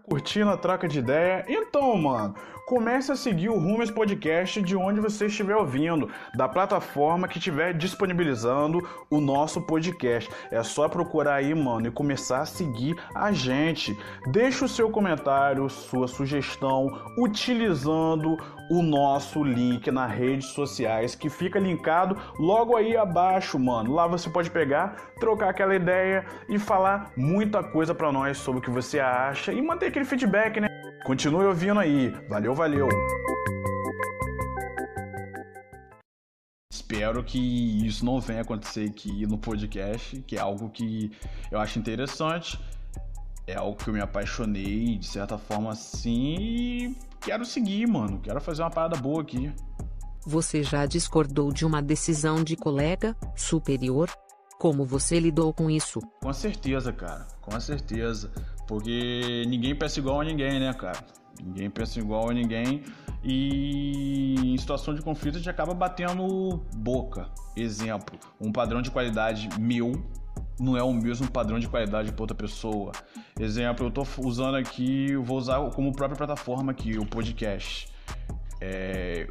Curtindo 0.03 0.50
a 0.50 0.57
troca 0.57 0.88
de 0.88 1.00
ideia? 1.00 1.45
Então, 1.48 1.98
mano, 1.98 2.36
comece 2.65 3.12
a 3.12 3.15
seguir 3.15 3.50
o 3.50 3.60
Rumors 3.60 3.91
Podcast 3.91 4.62
de 4.62 4.75
onde 4.75 5.00
você 5.00 5.25
estiver 5.25 5.55
ouvindo, 5.55 6.10
da 6.36 6.48
plataforma 6.48 7.27
que 7.27 7.38
estiver 7.38 7.74
disponibilizando 7.74 8.88
o 9.10 9.20
nosso 9.20 9.62
podcast. 9.62 10.29
É 10.51 10.63
só 10.63 10.88
procurar 10.88 11.36
aí, 11.36 11.53
mano, 11.53 11.88
e 11.88 11.91
começar 11.91 12.41
a 12.41 12.46
seguir 12.46 12.96
a 13.13 13.32
gente. 13.32 13.98
Deixe 14.32 14.63
o 14.63 14.70
seu 14.70 14.89
comentário, 14.89 15.70
sua 15.70 16.08
sugestão, 16.08 16.88
utilizando 17.17 18.38
o 18.70 18.82
nosso 18.82 19.43
link 19.43 19.91
nas 19.91 20.12
redes 20.12 20.48
sociais 20.48 21.15
que 21.15 21.29
fica 21.29 21.60
linkado 21.60 22.17
logo 22.39 22.75
aí 22.75 22.96
abaixo, 22.96 23.60
mano. 23.60 23.93
Lá 23.93 24.08
você 24.08 24.29
pode 24.29 24.50
pegar, 24.50 24.96
trocar 25.20 25.50
aquela 25.50 25.75
ideia 25.75 26.25
e 26.50 26.58
falar 26.58 27.12
muita 27.15 27.62
coisa 27.63 27.93
para 27.93 28.12
nós 28.12 28.38
sobre 28.38 28.60
o 28.60 28.63
que 28.63 28.72
você 28.72 29.00
acha 29.00 29.51
e 29.51 29.62
manter 29.62 29.88
aquele 29.88 30.05
feedback, 30.05 30.60
né? 30.60 30.93
Continue 31.05 31.45
ouvindo 31.45 31.79
aí. 31.79 32.10
Valeu, 32.29 32.55
valeu. 32.55 32.88
Espero 36.72 37.24
que 37.24 37.86
isso 37.86 38.05
não 38.05 38.22
venha 38.22 38.41
acontecer 38.41 38.89
aqui 38.89 39.25
no 39.25 39.38
podcast, 39.38 40.22
que 40.22 40.38
é 40.38 40.39
algo 40.39 40.69
que 40.69 41.12
eu 41.51 41.60
acho 41.60 41.77
interessante. 41.77 42.57
É 43.45 43.55
algo 43.55 43.75
que 43.75 43.89
eu 43.89 43.93
me 43.93 44.00
apaixonei 44.00 44.98
de 44.98 45.05
certa 45.05 45.38
forma 45.38 45.72
assim 45.72 46.38
e 46.39 46.98
quero 47.19 47.43
seguir, 47.43 47.86
mano. 47.86 48.22
Quero 48.22 48.39
fazer 48.39 48.62
uma 48.62 48.69
parada 48.69 48.95
boa 48.95 49.22
aqui. 49.22 49.51
Você 50.25 50.63
já 50.63 50.86
discordou 50.86 51.51
de 51.51 51.65
uma 51.65 51.81
decisão 51.81 52.41
de 52.41 52.55
colega 52.55 53.13
superior? 53.36 54.10
Como 54.57 54.86
você 54.86 55.19
lidou 55.19 55.51
com 55.51 55.69
isso? 55.69 56.00
Com 56.22 56.31
certeza, 56.31 56.93
cara. 56.93 57.27
Com 57.41 57.60
certeza. 57.60 58.31
Porque 58.67 59.43
ninguém 59.48 59.75
pensa 59.75 60.00
igual 60.00 60.22
a 60.22 60.24
ninguém, 60.24 60.60
né, 60.60 60.74
cara? 60.74 61.03
Ninguém 61.43 61.70
pensa 61.70 62.00
igual 62.00 62.29
a 62.29 62.34
ninguém. 62.34 62.84
E 63.24 64.36
em 64.53 64.58
situação 64.58 64.93
de 64.93 65.01
conflito 65.01 65.36
a 65.36 65.38
gente 65.38 65.50
acaba 65.50 65.74
batendo 65.74 66.62
boca. 66.75 67.29
Exemplo, 67.55 68.20
um 68.39 68.51
padrão 68.51 68.82
de 68.82 68.91
qualidade 68.91 69.50
meu 69.60 70.03
não 70.60 70.77
é 70.77 70.84
o 70.84 70.93
mesmo 70.93 71.29
padrão 71.29 71.60
de 71.60 71.67
qualidade 71.67 72.12
para 72.12 72.24
outra 72.24 72.36
pessoa. 72.36 72.91
Exemplo, 73.39 73.86
eu 73.86 73.89
estou 73.89 74.05
usando 74.25 74.55
aqui, 74.55 75.15
vou 75.15 75.38
usar 75.38 75.60
como 75.72 75.91
própria 75.91 76.17
plataforma 76.17 76.72
aqui, 76.72 76.98
o 76.98 77.05
podcast. 77.05 77.88
É, 78.62 79.27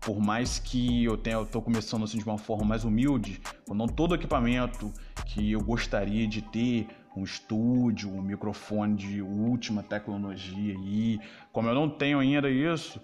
por 0.00 0.20
mais 0.20 0.58
que 0.58 1.04
eu 1.04 1.16
tenha, 1.16 1.36
eu 1.36 1.46
tô 1.46 1.60
começando 1.60 2.04
assim 2.04 2.18
de 2.18 2.24
uma 2.24 2.38
forma 2.38 2.64
mais 2.64 2.84
humilde, 2.84 3.40
com 3.66 3.74
não 3.74 3.86
todo 3.86 4.14
equipamento 4.14 4.92
que 5.24 5.52
eu 5.52 5.60
gostaria 5.60 6.26
de 6.26 6.42
ter, 6.42 6.86
um 7.16 7.24
estúdio, 7.24 8.12
um 8.12 8.20
microfone 8.20 8.94
de 8.94 9.22
última 9.22 9.82
tecnologia 9.82 10.74
aí, 10.74 11.18
como 11.52 11.68
eu 11.68 11.74
não 11.74 11.88
tenho 11.88 12.18
ainda 12.18 12.50
isso, 12.50 13.00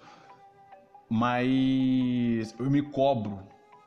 mas 1.09 2.55
eu 2.59 2.69
me 2.69 2.81
cobro 2.81 3.39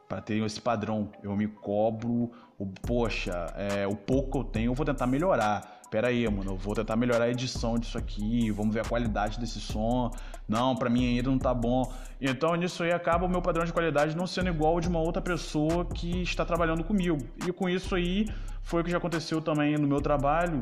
para 0.08 0.20
ter 0.20 0.44
esse 0.44 0.60
padrão, 0.60 1.10
eu 1.22 1.34
me 1.36 1.46
cobro, 1.46 2.30
o, 2.58 2.66
poxa, 2.66 3.52
é, 3.56 3.86
o 3.86 3.96
pouco 3.96 4.32
que 4.32 4.38
eu 4.38 4.44
tenho 4.44 4.70
eu 4.70 4.74
vou 4.74 4.86
tentar 4.86 5.06
melhorar 5.06 5.75
pera 5.90 6.08
aí, 6.08 6.28
mano, 6.28 6.52
eu 6.52 6.56
vou 6.56 6.74
tentar 6.74 6.96
melhorar 6.96 7.24
a 7.24 7.30
edição 7.30 7.78
disso 7.78 7.96
aqui, 7.96 8.50
vamos 8.50 8.74
ver 8.74 8.80
a 8.80 8.84
qualidade 8.84 9.38
desse 9.38 9.60
som. 9.60 10.10
Não, 10.48 10.76
para 10.76 10.90
mim 10.90 11.16
ainda 11.16 11.30
não 11.30 11.38
tá 11.38 11.52
bom. 11.52 11.92
Então 12.20 12.54
nisso 12.54 12.82
aí 12.82 12.92
acaba 12.92 13.26
o 13.26 13.28
meu 13.28 13.42
padrão 13.42 13.64
de 13.64 13.72
qualidade 13.72 14.16
não 14.16 14.26
sendo 14.26 14.48
igual 14.48 14.80
de 14.80 14.88
uma 14.88 15.00
outra 15.00 15.22
pessoa 15.22 15.84
que 15.84 16.22
está 16.22 16.44
trabalhando 16.44 16.84
comigo. 16.84 17.18
E 17.46 17.52
com 17.52 17.68
isso 17.68 17.94
aí 17.94 18.26
foi 18.62 18.80
o 18.80 18.84
que 18.84 18.90
já 18.90 18.98
aconteceu 18.98 19.40
também 19.40 19.76
no 19.76 19.86
meu 19.86 20.00
trabalho. 20.00 20.60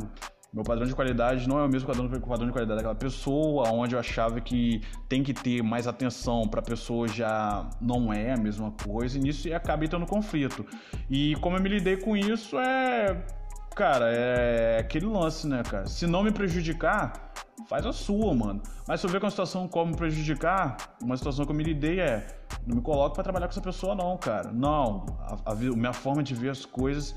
Meu 0.54 0.62
padrão 0.62 0.86
de 0.86 0.94
qualidade 0.94 1.48
não 1.48 1.58
é 1.58 1.64
o 1.64 1.68
mesmo 1.68 1.88
padrão, 1.88 2.08
padrão 2.08 2.46
de 2.46 2.52
qualidade 2.52 2.76
daquela 2.76 2.94
pessoa, 2.94 3.68
onde 3.72 3.96
eu 3.96 3.98
achava 3.98 4.40
que 4.40 4.80
tem 5.08 5.20
que 5.20 5.34
ter 5.34 5.64
mais 5.64 5.88
atenção 5.88 6.46
para 6.46 6.60
a 6.60 6.62
pessoa 6.62 7.08
já 7.08 7.68
não 7.80 8.12
é 8.12 8.34
a 8.34 8.36
mesma 8.36 8.70
coisa, 8.70 9.18
e 9.18 9.20
nisso 9.20 9.52
acabei 9.52 9.88
tendo 9.88 10.06
conflito. 10.06 10.64
E 11.10 11.34
como 11.40 11.56
eu 11.56 11.60
me 11.60 11.68
lidei 11.68 11.96
com 11.96 12.16
isso 12.16 12.56
é 12.56 13.20
Cara, 13.74 14.08
é 14.12 14.78
aquele 14.78 15.06
lance, 15.06 15.48
né, 15.48 15.62
cara? 15.64 15.86
Se 15.86 16.06
não 16.06 16.22
me 16.22 16.30
prejudicar, 16.30 17.32
faz 17.68 17.84
a 17.84 17.92
sua, 17.92 18.32
mano. 18.32 18.62
Mas 18.86 19.00
se 19.00 19.06
eu 19.06 19.10
ver 19.10 19.18
que 19.18 19.24
uma 19.24 19.30
situação 19.30 19.66
como 19.66 19.90
me 19.90 19.96
prejudicar, 19.96 20.76
uma 21.02 21.16
situação 21.16 21.44
que 21.44 21.50
eu 21.50 21.56
me 21.56 21.64
lidei 21.64 21.98
é. 21.98 22.26
Não 22.66 22.76
me 22.76 22.82
coloque 22.82 23.14
para 23.14 23.24
trabalhar 23.24 23.46
com 23.46 23.50
essa 23.50 23.60
pessoa, 23.60 23.94
não, 23.94 24.16
cara. 24.16 24.52
Não. 24.52 25.04
A, 25.44 25.52
a, 25.52 25.54
minha 25.54 25.92
forma 25.92 26.22
de 26.22 26.34
ver 26.34 26.50
as 26.50 26.64
coisas 26.64 27.16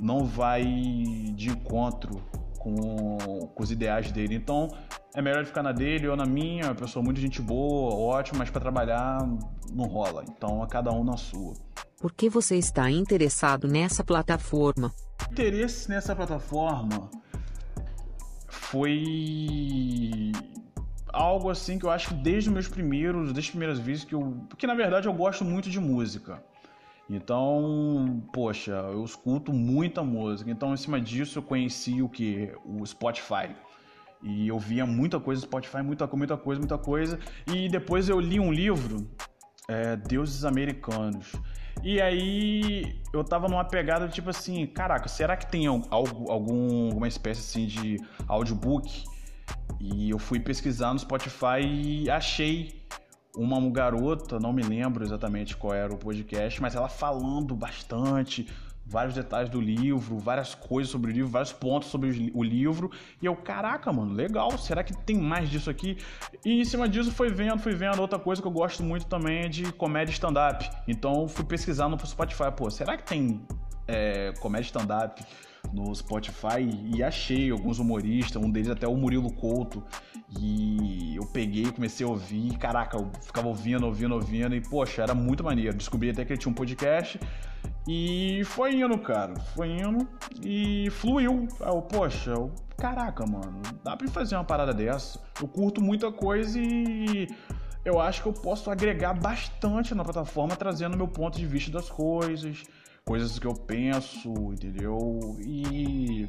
não 0.00 0.24
vai 0.24 0.64
de 0.64 1.50
encontro 1.50 2.20
com, 2.58 3.16
com 3.54 3.62
os 3.62 3.70
ideais 3.70 4.10
dele. 4.10 4.34
Então, 4.34 4.68
é 5.14 5.22
melhor 5.22 5.44
ficar 5.44 5.62
na 5.62 5.70
dele 5.70 6.08
ou 6.08 6.16
na 6.16 6.26
minha. 6.26 6.64
Uma 6.64 6.74
pessoa 6.74 7.02
muito 7.02 7.20
gente 7.20 7.40
boa, 7.40 7.94
ótima, 7.94 8.40
mas 8.40 8.50
para 8.50 8.60
trabalhar 8.60 9.18
não 9.72 9.84
rola. 9.84 10.24
Então, 10.28 10.64
é 10.64 10.66
cada 10.66 10.90
um 10.90 11.04
na 11.04 11.16
sua. 11.16 11.54
Por 12.00 12.12
que 12.12 12.28
você 12.28 12.56
está 12.56 12.90
interessado 12.90 13.68
nessa 13.68 14.02
plataforma? 14.02 14.92
Interesse 15.30 15.88
nessa 15.88 16.14
plataforma 16.14 17.10
foi 18.48 20.32
algo 21.12 21.50
assim 21.50 21.78
que 21.78 21.86
eu 21.86 21.90
acho 21.90 22.08
que 22.08 22.14
desde 22.14 22.48
os 22.48 22.54
meus 22.54 22.68
primeiros, 22.68 23.32
desde 23.32 23.40
as 23.40 23.50
primeiras 23.50 23.78
vezes 23.78 24.04
que 24.04 24.14
eu. 24.14 24.44
Porque 24.48 24.66
na 24.66 24.74
verdade 24.74 25.06
eu 25.06 25.12
gosto 25.12 25.44
muito 25.44 25.70
de 25.70 25.80
música. 25.80 26.42
Então, 27.08 28.22
poxa, 28.32 28.72
eu 28.72 29.04
escuto 29.04 29.52
muita 29.52 30.02
música. 30.02 30.50
Então, 30.50 30.74
em 30.74 30.76
cima 30.76 31.00
disso, 31.00 31.38
eu 31.38 31.42
conheci 31.42 32.02
o 32.02 32.08
que? 32.08 32.52
O 32.64 32.84
Spotify. 32.84 33.54
E 34.22 34.48
eu 34.48 34.58
via 34.58 34.84
muita 34.84 35.20
coisa 35.20 35.40
no 35.40 35.46
Spotify, 35.46 35.82
muita, 35.82 36.06
muita 36.08 36.36
coisa, 36.36 36.60
muita 36.60 36.76
coisa. 36.76 37.18
E 37.46 37.68
depois 37.68 38.08
eu 38.08 38.18
li 38.18 38.40
um 38.40 38.52
livro, 38.52 39.08
é, 39.68 39.94
Deuses 39.94 40.44
Americanos. 40.44 41.32
E 41.86 42.02
aí 42.02 43.00
eu 43.12 43.22
tava 43.22 43.46
numa 43.46 43.64
pegada 43.64 44.08
tipo 44.08 44.28
assim, 44.28 44.66
caraca, 44.66 45.08
será 45.08 45.36
que 45.36 45.46
tem 45.46 45.68
algo, 45.68 45.86
algum, 46.28 46.86
alguma 46.86 47.06
espécie 47.06 47.38
assim 47.38 47.64
de 47.64 47.96
audiobook? 48.26 49.04
E 49.78 50.10
eu 50.10 50.18
fui 50.18 50.40
pesquisar 50.40 50.92
no 50.92 50.98
Spotify 50.98 51.60
e 51.62 52.10
achei 52.10 52.82
uma 53.36 53.60
garota, 53.70 54.40
não 54.40 54.52
me 54.52 54.64
lembro 54.64 55.04
exatamente 55.04 55.56
qual 55.56 55.74
era 55.74 55.94
o 55.94 55.96
podcast, 55.96 56.60
mas 56.60 56.74
ela 56.74 56.88
falando 56.88 57.54
bastante 57.54 58.48
vários 58.86 59.14
detalhes 59.14 59.50
do 59.50 59.60
livro, 59.60 60.18
várias 60.18 60.54
coisas 60.54 60.90
sobre 60.90 61.10
o 61.10 61.14
livro, 61.14 61.30
vários 61.30 61.52
pontos 61.52 61.88
sobre 61.88 62.30
o 62.32 62.42
livro. 62.42 62.90
E 63.20 63.26
eu, 63.26 63.34
caraca, 63.34 63.92
mano, 63.92 64.12
legal, 64.12 64.56
será 64.56 64.84
que 64.84 64.96
tem 65.04 65.16
mais 65.16 65.50
disso 65.50 65.68
aqui? 65.68 65.98
E 66.44 66.60
em 66.60 66.64
cima 66.64 66.88
disso 66.88 67.10
fui 67.10 67.28
vendo, 67.28 67.58
fui 67.58 67.74
vendo. 67.74 68.00
Outra 68.00 68.18
coisa 68.18 68.40
que 68.40 68.46
eu 68.46 68.52
gosto 68.52 68.82
muito 68.82 69.06
também 69.06 69.44
é 69.44 69.48
de 69.48 69.72
comédia 69.72 70.12
stand-up. 70.12 70.68
Então 70.86 71.26
fui 71.26 71.44
pesquisar 71.44 71.88
no 71.88 71.98
Spotify, 72.06 72.52
pô, 72.56 72.70
será 72.70 72.96
que 72.96 73.04
tem 73.04 73.42
é, 73.88 74.32
comédia 74.40 74.66
stand-up? 74.66 75.22
no 75.72 75.92
Spotify 75.92 76.60
e 76.94 77.02
achei 77.02 77.50
alguns 77.50 77.80
humoristas, 77.80 78.40
um 78.40 78.48
deles 78.48 78.70
até 78.70 78.86
o 78.86 78.96
Murilo 78.96 79.32
Couto. 79.32 79.82
E 80.38 81.16
eu 81.16 81.26
peguei, 81.26 81.70
comecei 81.72 82.06
a 82.06 82.08
ouvir, 82.08 82.52
e, 82.52 82.56
caraca, 82.56 82.96
eu 82.96 83.10
ficava 83.22 83.48
ouvindo, 83.48 83.84
ouvindo, 83.84 84.14
ouvindo, 84.14 84.54
e 84.54 84.60
poxa, 84.60 85.02
era 85.02 85.14
muito 85.14 85.42
maneiro. 85.42 85.76
Descobri 85.76 86.10
até 86.10 86.24
que 86.24 86.32
ele 86.32 86.40
tinha 86.40 86.50
um 86.50 86.54
podcast. 86.54 87.18
E 87.86 88.42
foi 88.44 88.74
indo, 88.74 88.98
cara. 88.98 89.34
Foi 89.54 89.68
indo 89.68 90.08
e 90.42 90.90
fluiu. 90.90 91.46
Eu, 91.60 91.82
poxa, 91.82 92.30
eu, 92.30 92.52
caraca, 92.76 93.24
mano, 93.24 93.62
dá 93.84 93.96
pra 93.96 94.08
fazer 94.08 94.34
uma 94.34 94.44
parada 94.44 94.74
dessa. 94.74 95.20
Eu 95.40 95.46
curto 95.46 95.80
muita 95.80 96.10
coisa 96.10 96.58
e 96.60 97.28
eu 97.84 98.00
acho 98.00 98.22
que 98.22 98.28
eu 98.28 98.32
posso 98.32 98.70
agregar 98.70 99.14
bastante 99.14 99.94
na 99.94 100.02
plataforma, 100.02 100.56
trazendo 100.56 100.96
meu 100.96 101.06
ponto 101.06 101.38
de 101.38 101.46
vista 101.46 101.70
das 101.70 101.88
coisas, 101.88 102.64
coisas 103.04 103.38
que 103.38 103.46
eu 103.46 103.54
penso, 103.54 104.32
entendeu? 104.52 105.36
E 105.40 106.26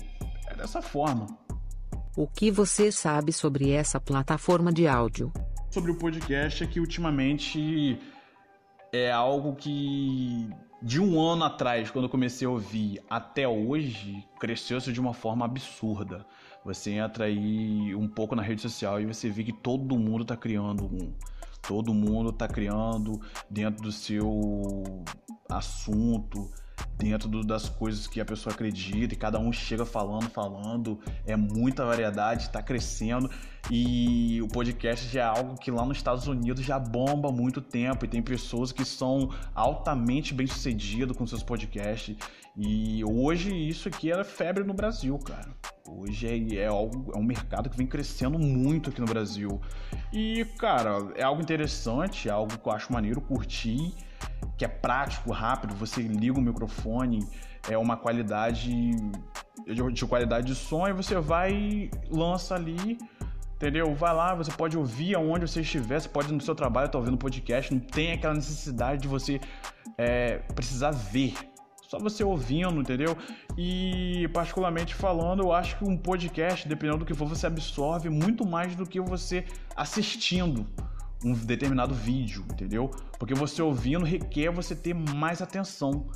é 0.47 0.55
dessa 0.55 0.81
forma. 0.81 1.25
O 2.15 2.27
que 2.27 2.51
você 2.51 2.91
sabe 2.91 3.33
sobre 3.33 3.71
essa 3.71 3.99
plataforma 3.99 4.71
de 4.71 4.87
áudio? 4.87 5.31
Sobre 5.71 5.91
o 5.91 5.95
podcast 5.95 6.63
é 6.63 6.67
que 6.67 6.79
ultimamente 6.79 7.99
é 8.93 9.11
algo 9.11 9.55
que 9.55 10.49
de 10.81 11.01
um 11.01 11.19
ano 11.19 11.43
atrás, 11.43 11.89
quando 11.89 12.05
eu 12.05 12.09
comecei 12.09 12.47
a 12.47 12.51
ouvir, 12.51 13.01
até 13.09 13.47
hoje, 13.47 14.23
cresceu-se 14.39 14.91
de 14.93 14.99
uma 14.99 15.13
forma 15.13 15.43
absurda. 15.45 16.25
Você 16.63 16.91
entra 16.91 17.25
aí 17.25 17.95
um 17.95 18.07
pouco 18.07 18.35
na 18.35 18.43
rede 18.43 18.61
social 18.61 19.01
e 19.01 19.05
você 19.05 19.29
vê 19.29 19.43
que 19.43 19.53
todo 19.53 19.97
mundo 19.97 20.21
está 20.21 20.37
criando 20.37 20.85
um. 20.85 21.13
Todo 21.67 21.93
mundo 21.93 22.29
está 22.29 22.47
criando 22.47 23.19
dentro 23.49 23.83
do 23.83 23.91
seu 23.91 25.03
assunto, 25.49 26.49
dentro 26.97 27.27
do, 27.27 27.43
das 27.43 27.69
coisas 27.69 28.07
que 28.07 28.19
a 28.19 28.25
pessoa 28.25 28.53
acredita 28.53 29.13
e 29.13 29.17
cada 29.17 29.39
um 29.39 29.51
chega 29.51 29.85
falando, 29.85 30.29
falando. 30.29 30.99
É 31.25 31.35
muita 31.35 31.85
variedade, 31.85 32.43
está 32.43 32.61
crescendo 32.61 33.29
e 33.69 34.41
o 34.41 34.47
podcast 34.47 35.07
já 35.07 35.21
é 35.21 35.25
algo 35.25 35.55
que 35.55 35.69
lá 35.69 35.85
nos 35.85 35.97
Estados 35.97 36.27
Unidos 36.27 36.65
já 36.65 36.79
bomba 36.79 37.29
há 37.29 37.31
muito 37.31 37.61
tempo 37.61 38.05
e 38.05 38.07
tem 38.07 38.21
pessoas 38.21 38.71
que 38.71 38.85
são 38.85 39.29
altamente 39.53 40.33
bem 40.33 40.47
sucedidas 40.47 41.15
com 41.15 41.27
seus 41.27 41.43
podcasts 41.43 42.15
e 42.55 43.03
hoje 43.05 43.53
isso 43.53 43.87
aqui 43.87 44.11
é 44.11 44.23
febre 44.23 44.63
no 44.63 44.73
Brasil, 44.73 45.17
cara. 45.19 45.49
Hoje 45.87 46.27
é, 46.27 46.63
é, 46.63 46.67
algo, 46.67 47.11
é 47.13 47.17
um 47.17 47.23
mercado 47.23 47.69
que 47.69 47.77
vem 47.77 47.85
crescendo 47.85 48.39
muito 48.39 48.89
aqui 48.89 48.99
no 48.99 49.05
Brasil. 49.05 49.61
E, 50.11 50.43
cara, 50.57 51.11
é 51.15 51.23
algo 51.23 51.41
interessante, 51.41 52.27
é 52.27 52.31
algo 52.31 52.57
que 52.57 52.67
eu 52.67 52.71
acho 52.71 52.91
maneiro, 52.91 53.21
curtir 53.21 53.93
que 54.57 54.65
é 54.65 54.67
prático, 54.67 55.31
rápido, 55.31 55.75
você 55.75 56.01
liga 56.01 56.37
o 56.37 56.41
microfone, 56.41 57.27
é 57.69 57.77
uma 57.77 57.95
qualidade 57.95 58.91
de, 59.65 59.91
de 59.93 60.05
qualidade 60.05 60.47
de 60.47 60.55
som 60.55 60.87
e 60.87 60.93
você 60.93 61.19
vai 61.19 61.91
lança 62.09 62.55
ali, 62.55 62.97
entendeu? 63.55 63.93
Vai 63.93 64.13
lá, 64.13 64.33
você 64.33 64.51
pode 64.51 64.77
ouvir 64.77 65.15
aonde 65.15 65.47
você 65.47 65.61
estiver, 65.61 65.99
você 65.99 66.09
pode 66.09 66.33
no 66.33 66.41
seu 66.41 66.55
trabalho 66.55 66.89
tá 66.89 66.97
ouvindo 66.97 67.17
podcast, 67.17 67.73
não 67.73 67.81
tem 67.81 68.13
aquela 68.13 68.33
necessidade 68.33 69.01
de 69.01 69.07
você 69.07 69.39
é, 69.97 70.37
precisar 70.55 70.91
ver. 70.91 71.33
Só 71.83 71.99
você 71.99 72.21
ouvindo, 72.21 72.81
entendeu? 72.81 73.15
E 73.57 74.27
particularmente 74.33 74.93
falando, 74.93 75.43
eu 75.43 75.53
acho 75.53 75.77
que 75.77 75.85
um 75.85 75.97
podcast, 75.97 76.67
dependendo 76.67 76.99
do 76.99 77.05
que 77.05 77.13
for, 77.13 77.25
você 77.25 77.47
absorve 77.47 78.09
muito 78.09 78.45
mais 78.45 78.75
do 78.75 78.85
que 78.85 78.99
você 78.99 79.45
assistindo 79.73 80.67
um 81.23 81.33
determinado 81.33 81.93
vídeo, 81.93 82.45
entendeu? 82.51 82.91
Porque 83.17 83.33
você 83.33 83.61
ouvindo 83.61 84.05
requer 84.05 84.51
você 84.51 84.75
ter 84.75 84.93
mais 84.93 85.41
atenção. 85.41 86.07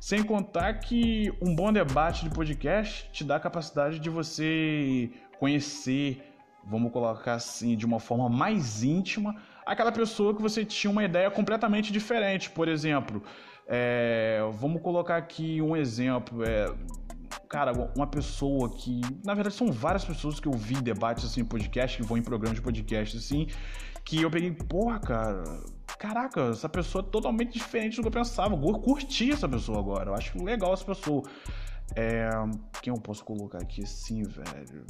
Sem 0.00 0.22
contar 0.22 0.74
que 0.74 1.32
um 1.40 1.54
bom 1.54 1.72
debate 1.72 2.24
de 2.24 2.30
podcast 2.30 3.10
te 3.12 3.24
dá 3.24 3.36
a 3.36 3.40
capacidade 3.40 3.98
de 3.98 4.08
você 4.08 5.10
conhecer, 5.38 6.22
vamos 6.64 6.92
colocar 6.92 7.34
assim, 7.34 7.76
de 7.76 7.86
uma 7.86 7.98
forma 7.98 8.28
mais 8.28 8.82
íntima, 8.82 9.36
aquela 9.64 9.92
pessoa 9.92 10.34
que 10.34 10.42
você 10.42 10.64
tinha 10.64 10.90
uma 10.90 11.04
ideia 11.04 11.30
completamente 11.30 11.92
diferente. 11.92 12.50
Por 12.50 12.68
exemplo, 12.68 13.22
é, 13.66 14.40
vamos 14.52 14.80
colocar 14.82 15.16
aqui 15.16 15.60
um 15.60 15.76
exemplo. 15.76 16.44
É, 16.44 16.72
cara, 17.48 17.72
uma 17.94 18.06
pessoa 18.06 18.68
que. 18.70 19.00
Na 19.24 19.34
verdade, 19.34 19.54
são 19.54 19.70
várias 19.72 20.04
pessoas 20.04 20.38
que 20.40 20.48
eu 20.48 20.52
vi 20.52 20.74
debates 20.74 21.24
assim 21.24 21.40
em 21.40 21.44
podcast, 21.44 21.96
que 21.96 22.02
vão 22.02 22.16
em 22.16 22.22
programas 22.22 22.56
de 22.56 22.62
podcast 22.62 23.16
assim, 23.16 23.46
que 24.04 24.22
eu 24.22 24.30
peguei, 24.30 24.52
porra, 24.52 24.98
cara, 25.00 25.42
caraca, 25.98 26.42
essa 26.50 26.68
pessoa 26.68 27.04
é 27.06 27.10
totalmente 27.10 27.52
diferente 27.52 27.96
do 27.96 28.02
que 28.02 28.08
eu 28.08 28.12
pensava. 28.12 28.54
Eu 28.54 28.78
curti 28.80 29.32
essa 29.32 29.48
pessoa 29.48 29.78
agora, 29.78 30.10
eu 30.10 30.14
acho 30.14 30.42
legal 30.42 30.72
essa 30.72 30.84
pessoa. 30.84 31.22
É, 31.94 32.28
quem 32.82 32.92
eu 32.92 33.00
posso 33.00 33.24
colocar 33.24 33.58
aqui 33.58 33.82
assim, 33.82 34.22
velho? 34.22 34.84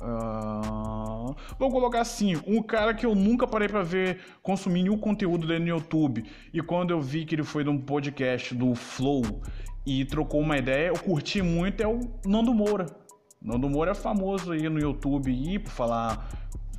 Uh, 0.00 1.36
vou 1.58 1.70
colocar 1.70 2.00
assim, 2.00 2.34
um 2.44 2.60
cara 2.60 2.92
que 2.92 3.06
eu 3.06 3.14
nunca 3.14 3.46
parei 3.46 3.68
para 3.68 3.82
ver 3.84 4.18
consumir 4.42 4.82
nenhum 4.82 4.98
conteúdo 4.98 5.46
dele 5.46 5.60
no 5.60 5.68
YouTube. 5.68 6.24
E 6.52 6.60
quando 6.60 6.90
eu 6.90 7.00
vi 7.00 7.24
que 7.24 7.34
ele 7.34 7.44
foi 7.44 7.62
num 7.62 7.78
podcast 7.78 8.54
do 8.54 8.74
Flow 8.74 9.22
e 9.86 10.04
trocou 10.04 10.40
uma 10.40 10.58
ideia, 10.58 10.88
eu 10.88 10.98
curti 10.98 11.40
muito, 11.40 11.80
é 11.80 11.86
o 11.86 12.00
Nando 12.26 12.52
Moura. 12.52 12.86
Nando 13.40 13.68
Moura 13.68 13.92
é 13.92 13.94
famoso 13.94 14.52
aí 14.52 14.68
no 14.68 14.80
YouTube 14.80 15.30
e 15.30 15.58
por 15.58 15.70
falar 15.70 16.28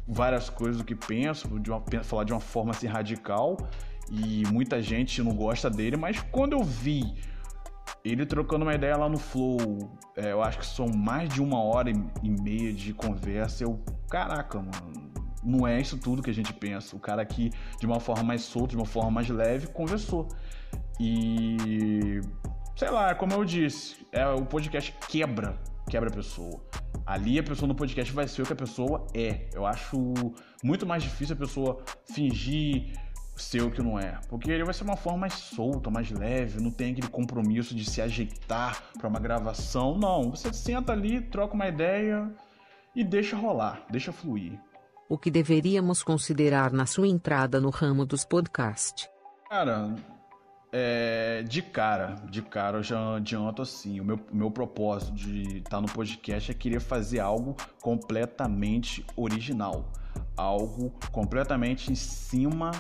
várias 0.08 0.50
coisas 0.50 0.78
do 0.78 0.84
que 0.84 0.96
penso, 0.96 1.60
de 1.60 1.72
uma, 1.72 1.82
falar 2.04 2.26
de 2.26 2.34
uma 2.34 2.42
forma 2.42 2.72
assim 2.72 2.88
radical, 2.88 3.58
e 4.12 4.44
muita 4.52 4.82
gente 4.82 5.22
não 5.24 5.34
gosta 5.34 5.70
dele, 5.70 5.96
mas 5.96 6.22
quando 6.32 6.54
eu 6.54 6.63
vi 6.63 7.16
ele 8.04 8.26
trocando 8.26 8.65
uma 8.65 8.74
ideia 8.74 8.98
lá 8.98 9.08
no 9.08 9.17
Flow, 9.17 9.58
é, 10.15 10.32
eu 10.32 10.41
acho 10.41 10.60
que 10.60 10.65
são 10.65 10.88
mais 10.88 11.30
de 11.30 11.41
uma 11.41 11.62
hora 11.62 11.89
e 11.89 12.30
meia 12.30 12.74
de 12.74 12.93
conversa, 12.93 13.63
eu, 13.63 13.80
caraca, 14.10 14.60
mano, 14.60 15.13
não 15.43 15.67
é 15.67 15.80
isso 15.80 15.98
tudo 15.98 16.22
que 16.22 16.30
a 16.30 16.34
gente 16.34 16.54
pensa. 16.54 16.96
O 16.96 17.00
cara 17.00 17.22
aqui, 17.22 17.52
de 17.80 17.86
uma 17.86 18.00
forma 18.00 18.24
mais 18.24 18.41
solta, 18.41 18.69
de 18.69 18.76
uma 18.78 18.86
forma 18.86 19.12
mais 19.12 19.30
leve, 19.30 19.67
conversou. 19.67 20.28
E 21.00 22.22
sei 22.76 22.89
lá, 22.89 23.13
como 23.13 23.34
eu 23.34 23.43
disse, 23.43 24.06
é, 24.12 24.26
o 24.28 24.46
podcast 24.46 24.93
quebra, 25.08 25.60
quebra 25.89 26.10
a 26.10 26.13
pessoa. 26.13 26.63
Ali 27.06 27.38
a 27.38 27.43
pessoa 27.43 27.67
no 27.67 27.76
podcast 27.76 28.13
vai 28.13 28.28
ser 28.28 28.41
o 28.41 28.46
que 28.46 28.54
a 28.54 28.56
pessoa 28.56 29.06
é. 29.13 29.50
Eu 29.54 29.65
acho 29.65 30.13
muito 30.63 30.86
mais 30.86 31.04
difícil 31.04 31.36
a 31.36 31.38
pessoa 31.38 31.84
fingir 32.13 32.93
ser 33.36 33.62
o 33.62 33.72
que 33.72 33.82
não 33.82 34.00
é. 34.00 34.19
Porque 34.30 34.52
ele 34.52 34.63
vai 34.63 34.74
ser 34.74 34.84
uma 34.84 34.96
forma 34.96 35.19
mais 35.19 35.34
solta, 35.34 35.89
mais 35.89 36.10
leve, 36.12 36.62
não 36.62 36.72
tem 36.72 36.91
aquele 36.91 37.08
compromisso 37.08 37.76
de 37.76 37.86
se 37.86 38.02
ajeitar 38.02 38.84
para 38.98 39.08
uma 39.08 39.19
gravação. 39.19 39.98
Não, 39.98 40.32
você 40.32 40.54
senta 40.54 40.91
ali, 40.91 41.22
troca 41.22 41.54
uma 41.54 41.67
ideia 41.67 42.32
e 42.96 43.04
deixa 43.04 43.36
rolar, 43.36 43.86
deixa 43.89 44.12
fluir. 44.12 44.60
O 45.10 45.17
que 45.17 45.30
deveríamos 45.30 46.02
considerar 46.02 46.72
na 46.72 46.86
sua 46.86 47.08
entrada 47.08 47.60
no 47.60 47.69
ramo 47.69 48.06
dos 48.06 48.24
podcasts? 48.24 49.10
Cara, 49.50 49.93
é, 50.72 51.43
de 51.43 51.62
cara, 51.62 52.15
de 52.30 52.41
cara 52.41 52.80
eu 52.80 52.84
já 52.84 53.17
adianto 53.17 53.62
assim, 53.62 54.00
o 54.00 54.04
meu, 54.04 54.19
meu 54.32 54.50
propósito 54.50 55.13
de 55.13 55.58
estar 55.58 55.69
tá 55.69 55.82
no 55.82 55.88
podcast 55.88 56.50
é 56.50 56.54
querer 56.54 56.80
fazer 56.80 57.19
algo 57.19 57.56
completamente 57.80 59.06
original, 59.15 59.91
algo 60.36 60.91
completamente 61.12 61.91
em 61.91 61.96
cima 61.96 62.72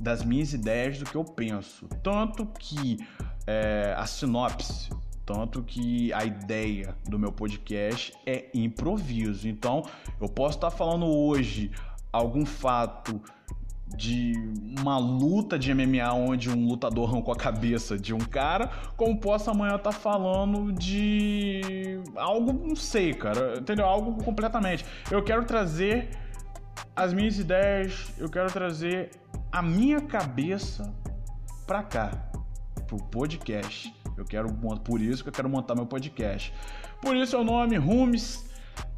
das 0.00 0.24
minhas 0.24 0.52
ideias 0.52 0.98
do 0.98 1.04
que 1.04 1.16
eu 1.16 1.24
penso, 1.24 1.86
tanto 2.02 2.46
que 2.58 2.98
é, 3.46 3.94
a 3.96 4.06
sinopse, 4.06 4.90
tanto 5.24 5.62
que 5.62 6.12
a 6.12 6.24
ideia 6.24 6.94
do 7.08 7.18
meu 7.18 7.32
podcast 7.32 8.12
é 8.26 8.50
improviso. 8.54 9.48
Então, 9.48 9.82
eu 10.20 10.28
posso 10.28 10.58
estar 10.58 10.70
falando 10.70 11.06
hoje 11.06 11.70
algum 12.12 12.44
fato 12.44 13.20
de 13.96 14.32
uma 14.78 14.98
luta 14.98 15.58
de 15.58 15.72
MMA 15.72 16.12
onde 16.12 16.50
um 16.50 16.66
lutador 16.66 17.08
arrancou 17.08 17.32
a 17.32 17.36
cabeça 17.36 17.96
de 17.96 18.12
um 18.12 18.18
cara, 18.18 18.70
como 18.96 19.18
posso 19.18 19.50
amanhã 19.50 19.76
estar 19.76 19.92
tá 19.92 19.92
falando 19.92 20.72
de 20.72 22.00
algo, 22.16 22.52
não 22.52 22.76
sei, 22.76 23.14
cara, 23.14 23.58
entendeu? 23.58 23.86
Algo 23.86 24.22
completamente. 24.22 24.84
Eu 25.10 25.22
quero 25.22 25.44
trazer 25.44 26.10
as 26.96 27.12
minhas 27.12 27.38
ideias, 27.38 28.12
eu 28.18 28.28
quero 28.28 28.50
trazer 28.52 29.10
a 29.54 29.62
minha 29.62 30.00
cabeça 30.00 30.92
pra 31.64 31.80
cá, 31.84 32.10
pro 32.88 32.96
podcast. 32.96 33.94
Eu 34.16 34.24
quero, 34.24 34.52
por 34.84 35.00
isso 35.00 35.22
que 35.22 35.28
eu 35.28 35.32
quero 35.32 35.48
montar 35.48 35.76
meu 35.76 35.86
podcast. 35.86 36.52
Por 37.00 37.14
isso 37.14 37.36
é 37.36 37.38
o 37.38 37.44
nome 37.44 37.76
Rumes, 37.76 38.50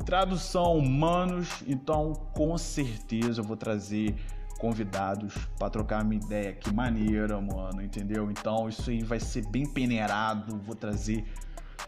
tradução 0.06 0.78
humanos. 0.78 1.62
Então, 1.66 2.14
com 2.34 2.56
certeza 2.56 3.42
eu 3.42 3.44
vou 3.44 3.54
trazer 3.54 4.14
convidados 4.58 5.34
para 5.58 5.68
trocar 5.68 6.02
uma 6.02 6.14
ideia. 6.14 6.54
Que 6.54 6.72
maneira, 6.72 7.38
mano, 7.38 7.82
entendeu? 7.82 8.30
Então 8.30 8.66
isso 8.66 8.88
aí 8.88 9.02
vai 9.02 9.20
ser 9.20 9.46
bem 9.50 9.70
peneirado. 9.70 10.58
Vou 10.60 10.74
trazer 10.74 11.22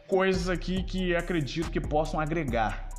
coisas 0.06 0.50
aqui 0.50 0.82
que 0.82 1.16
acredito 1.16 1.70
que 1.70 1.80
possam 1.80 2.20
agregar 2.20 2.90